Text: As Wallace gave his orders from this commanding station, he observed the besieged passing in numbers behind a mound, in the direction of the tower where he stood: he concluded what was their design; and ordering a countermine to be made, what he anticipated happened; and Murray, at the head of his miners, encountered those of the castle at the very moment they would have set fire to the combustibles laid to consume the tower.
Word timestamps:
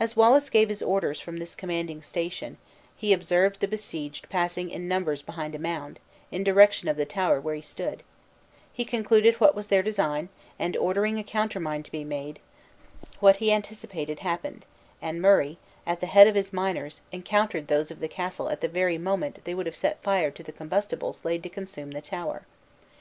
As 0.00 0.16
Wallace 0.16 0.50
gave 0.50 0.68
his 0.68 0.82
orders 0.82 1.20
from 1.20 1.36
this 1.36 1.54
commanding 1.54 2.02
station, 2.02 2.58
he 2.96 3.12
observed 3.12 3.60
the 3.60 3.68
besieged 3.68 4.28
passing 4.28 4.68
in 4.68 4.88
numbers 4.88 5.22
behind 5.22 5.54
a 5.54 5.60
mound, 5.60 6.00
in 6.32 6.42
the 6.42 6.50
direction 6.50 6.88
of 6.88 6.96
the 6.96 7.04
tower 7.06 7.40
where 7.40 7.54
he 7.54 7.60
stood: 7.62 8.02
he 8.72 8.84
concluded 8.84 9.36
what 9.36 9.54
was 9.54 9.68
their 9.68 9.80
design; 9.80 10.28
and 10.58 10.76
ordering 10.76 11.20
a 11.20 11.22
countermine 11.22 11.84
to 11.84 11.92
be 11.92 12.02
made, 12.02 12.40
what 13.20 13.36
he 13.36 13.52
anticipated 13.52 14.18
happened; 14.26 14.66
and 15.00 15.22
Murray, 15.22 15.58
at 15.86 16.00
the 16.00 16.06
head 16.06 16.26
of 16.26 16.34
his 16.34 16.52
miners, 16.52 17.00
encountered 17.12 17.68
those 17.68 17.92
of 17.92 18.00
the 18.00 18.08
castle 18.08 18.48
at 18.48 18.60
the 18.60 18.66
very 18.66 18.98
moment 18.98 19.44
they 19.44 19.54
would 19.54 19.66
have 19.66 19.76
set 19.76 20.02
fire 20.02 20.32
to 20.32 20.42
the 20.42 20.50
combustibles 20.50 21.24
laid 21.24 21.44
to 21.44 21.48
consume 21.48 21.92
the 21.92 22.00
tower. 22.00 22.44